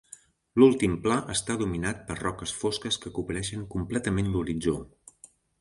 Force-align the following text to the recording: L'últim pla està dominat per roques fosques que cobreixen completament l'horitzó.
L'últim 0.61 0.95
pla 1.03 1.17
està 1.33 1.57
dominat 1.59 2.01
per 2.09 2.17
roques 2.21 2.55
fosques 2.63 2.99
que 3.05 3.15
cobreixen 3.19 3.71
completament 3.77 4.33
l'horitzó. 4.37 4.79